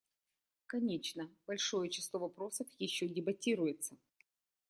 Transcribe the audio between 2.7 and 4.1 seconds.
еще дебатируется.